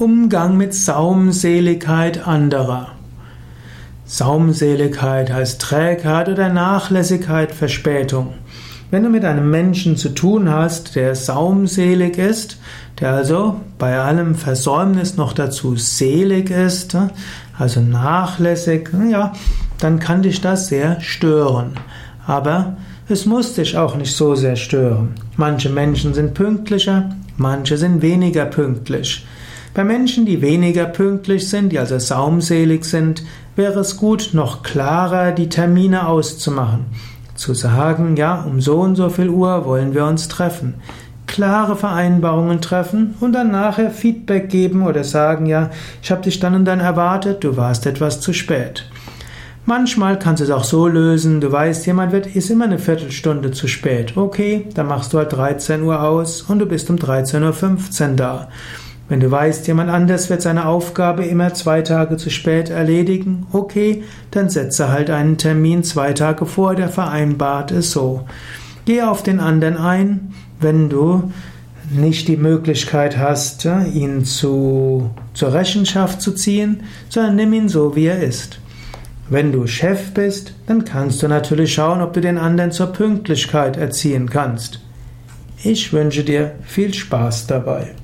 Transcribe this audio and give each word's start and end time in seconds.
Umgang 0.00 0.56
mit 0.56 0.74
Saumseligkeit 0.74 2.24
anderer. 2.24 2.92
Saumseligkeit 4.04 5.32
heißt 5.32 5.60
Trägheit 5.60 6.28
oder 6.28 6.50
Nachlässigkeit, 6.50 7.50
Verspätung. 7.50 8.34
Wenn 8.92 9.02
du 9.02 9.10
mit 9.10 9.24
einem 9.24 9.50
Menschen 9.50 9.96
zu 9.96 10.10
tun 10.10 10.50
hast, 10.50 10.94
der 10.94 11.16
saumselig 11.16 12.16
ist, 12.16 12.60
der 13.00 13.10
also 13.10 13.60
bei 13.76 13.98
allem 13.98 14.36
Versäumnis 14.36 15.16
noch 15.16 15.32
dazu 15.32 15.74
selig 15.74 16.50
ist, 16.50 16.96
also 17.58 17.80
nachlässig, 17.80 18.90
ja, 19.10 19.32
dann 19.80 19.98
kann 19.98 20.22
dich 20.22 20.40
das 20.40 20.68
sehr 20.68 21.00
stören. 21.00 21.72
Aber 22.24 22.76
es 23.08 23.26
muss 23.26 23.54
dich 23.54 23.76
auch 23.76 23.96
nicht 23.96 24.14
so 24.14 24.36
sehr 24.36 24.54
stören. 24.54 25.16
Manche 25.36 25.70
Menschen 25.70 26.14
sind 26.14 26.34
pünktlicher, 26.34 27.10
manche 27.36 27.76
sind 27.76 28.00
weniger 28.00 28.44
pünktlich. 28.44 29.26
Bei 29.78 29.84
Menschen, 29.84 30.26
die 30.26 30.42
weniger 30.42 30.86
pünktlich 30.86 31.48
sind, 31.48 31.70
die 31.70 31.78
also 31.78 32.00
saumselig 32.00 32.84
sind, 32.84 33.22
wäre 33.54 33.78
es 33.78 33.96
gut, 33.96 34.30
noch 34.32 34.64
klarer 34.64 35.30
die 35.30 35.48
Termine 35.48 36.08
auszumachen. 36.08 36.86
Zu 37.36 37.54
sagen, 37.54 38.16
ja, 38.16 38.42
um 38.42 38.60
so 38.60 38.80
und 38.80 38.96
so 38.96 39.08
viel 39.08 39.28
Uhr 39.28 39.66
wollen 39.66 39.94
wir 39.94 40.04
uns 40.06 40.26
treffen. 40.26 40.74
Klare 41.28 41.76
Vereinbarungen 41.76 42.60
treffen 42.60 43.14
und 43.20 43.34
dann 43.34 43.52
nachher 43.52 43.92
Feedback 43.92 44.48
geben 44.48 44.84
oder 44.84 45.04
sagen, 45.04 45.46
ja, 45.46 45.70
ich 46.02 46.10
habe 46.10 46.22
dich 46.22 46.40
dann 46.40 46.56
und 46.56 46.64
dann 46.64 46.80
erwartet, 46.80 47.44
du 47.44 47.56
warst 47.56 47.86
etwas 47.86 48.20
zu 48.20 48.32
spät. 48.32 48.84
Manchmal 49.64 50.18
kannst 50.18 50.40
du 50.40 50.44
es 50.44 50.50
auch 50.50 50.64
so 50.64 50.88
lösen, 50.88 51.40
du 51.40 51.52
weißt, 51.52 51.86
jemand 51.86 52.10
wird, 52.10 52.26
ist 52.26 52.50
immer 52.50 52.64
eine 52.64 52.80
Viertelstunde 52.80 53.52
zu 53.52 53.68
spät. 53.68 54.16
Okay, 54.16 54.66
dann 54.74 54.88
machst 54.88 55.12
du 55.12 55.18
halt 55.18 55.32
13 55.32 55.84
Uhr 55.84 56.02
aus 56.02 56.42
und 56.42 56.58
du 56.58 56.66
bist 56.66 56.90
um 56.90 56.96
13.15 56.96 58.10
Uhr 58.10 58.16
da. 58.16 58.48
Wenn 59.08 59.20
du 59.20 59.30
weißt, 59.30 59.66
jemand 59.66 59.90
anders 59.90 60.28
wird 60.28 60.42
seine 60.42 60.66
Aufgabe 60.66 61.24
immer 61.24 61.54
zwei 61.54 61.80
Tage 61.80 62.18
zu 62.18 62.28
spät 62.28 62.68
erledigen, 62.68 63.46
okay, 63.52 64.02
dann 64.30 64.50
setze 64.50 64.90
halt 64.90 65.08
einen 65.08 65.38
Termin 65.38 65.82
zwei 65.82 66.12
Tage 66.12 66.44
vor, 66.44 66.74
der 66.74 66.90
vereinbart 66.90 67.70
ist 67.70 67.92
so. 67.92 68.26
Geh 68.84 69.02
auf 69.02 69.22
den 69.22 69.40
anderen 69.40 69.78
ein, 69.78 70.34
wenn 70.60 70.90
du 70.90 71.32
nicht 71.90 72.28
die 72.28 72.36
Möglichkeit 72.36 73.16
hast, 73.16 73.66
ihn 73.94 74.26
zu, 74.26 75.10
zur 75.32 75.54
Rechenschaft 75.54 76.20
zu 76.20 76.32
ziehen, 76.32 76.82
sondern 77.08 77.36
nimm 77.36 77.52
ihn 77.54 77.68
so, 77.70 77.96
wie 77.96 78.06
er 78.06 78.22
ist. 78.22 78.60
Wenn 79.30 79.52
du 79.52 79.66
Chef 79.66 80.12
bist, 80.12 80.54
dann 80.66 80.84
kannst 80.84 81.22
du 81.22 81.28
natürlich 81.28 81.72
schauen, 81.72 82.02
ob 82.02 82.12
du 82.12 82.20
den 82.20 82.38
anderen 82.38 82.72
zur 82.72 82.88
Pünktlichkeit 82.88 83.78
erziehen 83.78 84.28
kannst. 84.28 84.80
Ich 85.62 85.92
wünsche 85.92 86.24
dir 86.24 86.52
viel 86.62 86.92
Spaß 86.92 87.46
dabei. 87.46 87.94